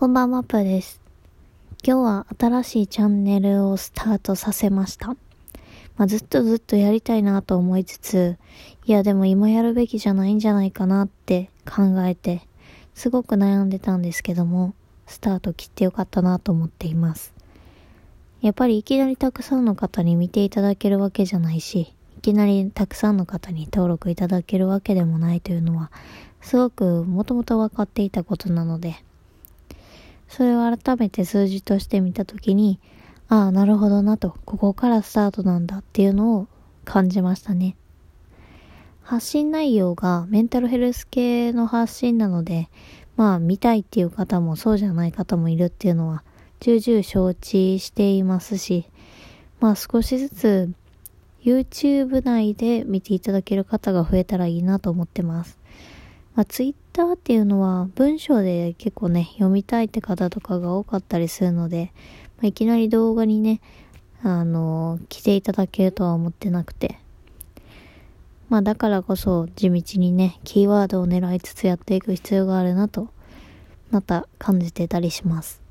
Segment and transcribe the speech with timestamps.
[0.00, 0.98] こんばんは、ぷです。
[1.84, 5.08] 今日は新しいチャンネルをスタートさせました。
[5.08, 5.16] ま
[5.98, 8.38] あ、ずっとずっとやりたいなと思いつつ、
[8.86, 12.40] いやでも今やるべきじゃないんじゃないかなって考えて、
[12.94, 14.72] すごく悩んでたんですけども、
[15.06, 17.34] スタート切ってよかったなと思っています。
[18.40, 25.92] やっぱりいきなりたくさんの方に見ていただけるわけじゃないし、いきなりたくさんの方に登録いただけるわけでもないというのは、
[26.40, 29.04] すごくもともと分かっていたことなので、
[30.30, 32.78] それを改めて数字として見たときに、
[33.28, 36.46] ああ、なるほどなと、ここからスタートなんだっていうのを
[36.84, 37.76] 感じましたね。
[39.02, 42.70] 発信内容がメンタルヘルス系の発信なので、
[43.16, 46.22] まあ見たいっていう方もそうじゃない方もいるっていうのは
[46.60, 48.88] 重々承知していますし、
[49.58, 50.72] まあ少しずつ
[51.42, 55.59] YouTube 内で見ていただける方が増えたらいいなと思ってます。
[56.34, 61.92] まあ、ツイッターっていうのは文章で結構ね、読みたいって方とかが多かったりするので、
[62.36, 63.60] まあ、いきなり動画にね、
[64.22, 66.98] あのー、来ていただけるとは思ってなくて。
[68.50, 73.08] まあだからこそ地道にね、キーワードを狙いつつやっていく必要があるなと、
[73.92, 75.62] また感じてたりします。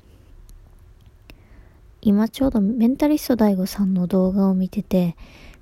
[2.00, 5.14] 今ちょうどメンタリスト DAIGO さんの動画を見てて、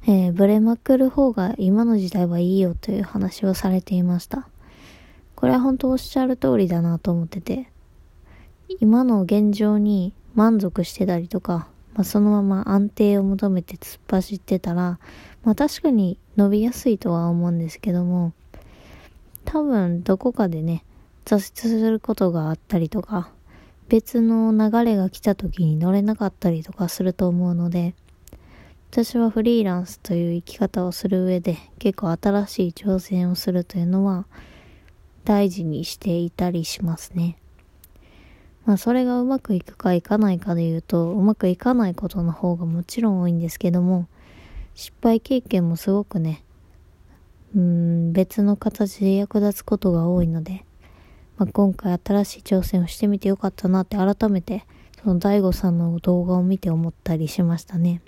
[0.06, 4.48] えー、ブレまくる方が今の時代はいいよという話をされていました。
[5.38, 7.70] これは本当おっしゃる通りだなと思ってて、
[8.80, 14.98] 今の現状に満足してたりとか、まあ、そのまま安定を求めて突っ走ってたら、
[15.44, 18.32] まあ確かに伸びやすいとは思うんですけども、
[19.44, 20.82] 多分どこかでね、
[21.24, 21.36] 挫
[21.68, 23.30] 折することがあったりとか、
[23.88, 27.94] 別の流れが来た時に乗れなかったりとかすると思うので、
[28.90, 34.26] 私はフリーランスという生き方をする上で結構新しい挑戦をするというのは
[35.28, 37.36] 大事にしていたりしますね。
[38.64, 44.08] まあそれがうまくいくかいかないかで言うと、うまくいかないことの方がもちろん多いんですけども、
[44.74, 46.42] 失敗経験もすごくね、
[47.54, 50.64] うん、別の形で役立つことが多いので、
[51.36, 54.64] まあ、今回新しい挑戦をしてみてよかったなって改めて、
[55.02, 58.00] その DAIGO さんの動画を見て思ったりしましたね。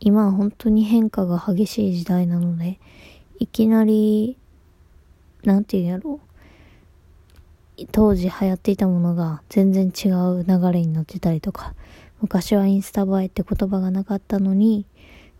[0.00, 2.80] 今は本当に変化が激しい時代なので、
[3.38, 4.38] いきなり
[5.44, 6.20] なんて言うんやろ？
[7.78, 7.86] う。
[7.92, 11.74] 当時流行っていたものが全然違う流れになってたりとか、
[12.20, 14.86] 昔はインスタ映えって言葉がなかったのに、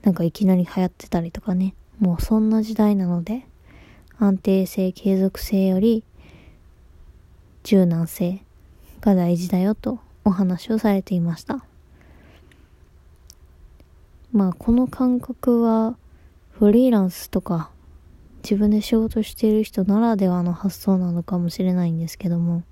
[0.03, 1.75] なんかいきなり流行ってたりとかね。
[1.99, 3.47] もうそんな時代なので、
[4.19, 6.05] 安定性、継続性より
[7.63, 8.43] 柔軟性
[9.01, 11.65] が大事だよとお話をされていました。
[14.33, 15.97] まあこの感覚は
[16.51, 17.71] フリーランスとか
[18.45, 22.63] 自分で仕事してる人ならではの発想なのかもしれないんですけども、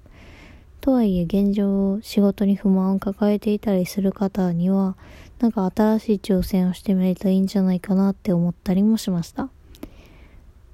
[0.82, 4.96] とはいえ現状仕事に不満を抱えていたりする方には、
[5.40, 9.48] なんか新しい挑戦をしてみるといいんじゃないかなって思ったりもしました。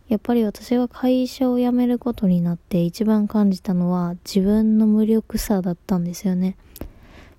[0.08, 6.56] やっぱり私が会社を辞めることになって一番感じたのは自分の無力さだったんですよね。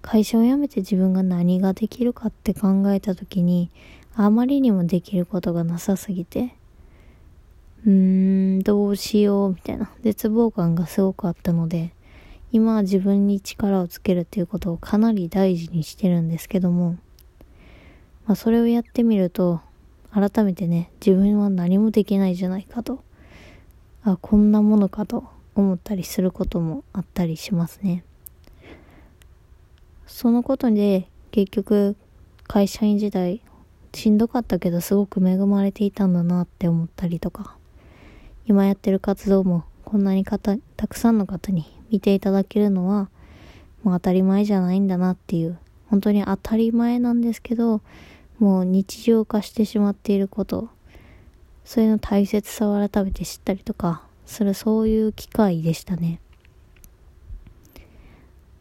[0.01, 3.69] 会社を辞めて自分が何ができるかって考えた時に
[4.15, 6.55] あまりにもできることがなさすぎて
[7.85, 7.91] うー
[8.57, 9.91] ん、どうしよう、みたいな。
[10.01, 11.93] 絶望感がすごくあったので、
[12.51, 16.97] 今は自分に力をつけるっていうことをかなり大事にしてるんですけども、
[18.25, 19.61] まあそれをやってみると、
[20.11, 23.03] 改めてね、自分は何もできないじゃないかと、
[24.03, 25.25] あ、こんなものかと
[25.55, 28.03] 思ったりすることもあったりしますね。
[30.07, 31.95] そのことで結局
[32.47, 33.41] 会社員時代
[33.93, 37.58] しんどかったけどすごく恵まれていたんだなって思ったりとか。
[38.49, 40.39] 今やってる活動もこんなにた
[40.87, 43.07] くさんの方に見ていただけるのは、
[43.83, 47.81] もう当たり前じゃないんだなっていう、本当に当たり前なんですけど、
[48.39, 50.67] もう日常化してしまっていること、
[51.63, 56.19] それの大切さを改めて知ったりとか、するそういう機会でしたね。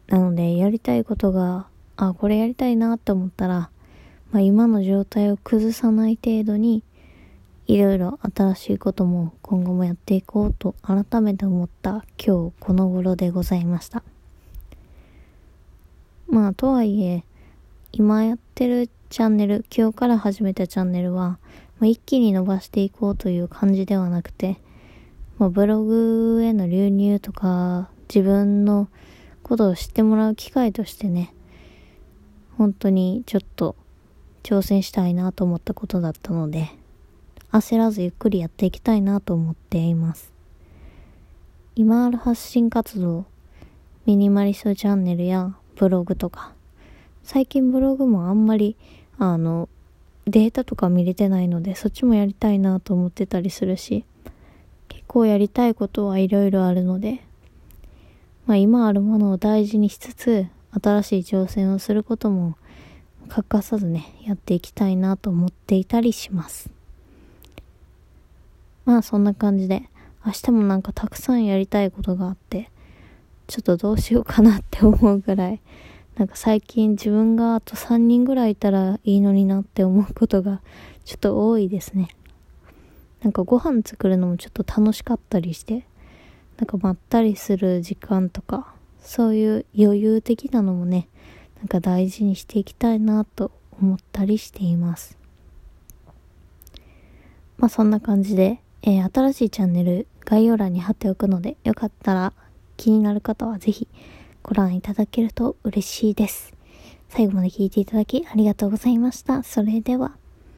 [0.05, 1.65] なので、やりたいことが、
[1.95, 3.71] あ、これやりたいなって思ったら、
[4.31, 6.83] まあ、今の状態を崩さない程度に
[7.69, 14.01] いろいろ新しいことも今後もやっていこうと改めて思った今日この頃でございました。
[16.27, 17.23] まあとはいえ
[17.91, 21.37] 今やってるチャンネル今日から始めたチャンネルは、
[21.77, 24.57] まあ、一気に伸ばしていこうという感じではなくて、
[25.37, 28.89] まあ、ブログへの流入とか自分の
[29.43, 31.35] ことを知ってもらう機会としてね
[32.57, 33.75] 本当にちょっと
[34.41, 36.71] 挑戦したいなと思ったことだったので
[37.51, 40.31] 焦らずゆっくりやっていきたいなと思っています。
[41.75, 43.25] 今ある発信活動、
[44.05, 46.53] ミニマリストチャンネルやブログとか、
[47.23, 48.75] 最近ブログもあんまり、
[49.17, 49.67] あの、
[50.27, 54.05] データとか見れてないので、そっちもやりたいなと思ってたりするし、
[54.87, 57.23] 結構やりたいことはいろいろあるので、
[58.45, 62.57] まあ今あるものを大事にしつつ、新しい挑戦をすることも
[63.27, 66.69] 欠かさずね、やっていきたいなと思っていたりします。
[68.89, 69.87] まあそんな感じで、
[70.25, 72.71] 明日もなんかたくさんやりたいことがあって、
[73.45, 75.61] ちょっとどうしようかなって思うぐらい、
[76.15, 80.63] なんか最近自分があと3人ぐらいいたらいいのになって思うことが
[81.05, 82.07] ちょっと多いですね。
[83.21, 85.85] なんかご飯作るのもちょっと楽しかったりして、
[86.57, 91.09] なんかまったりする時間とか、そういう余裕的なのもね、
[91.59, 95.15] なんか大事にしていきたいなと思ったりしています。
[97.59, 102.33] まあそんな感じで、えー、新しいチャンネル概要欄に貼っておくので、よかったら
[102.77, 103.87] 気になる方はぜひ
[104.43, 106.53] ご覧いただけると嬉しいです。
[107.09, 109.43] 最後まで聞いていただきありがとうございました。
[109.43, 110.18] それでは。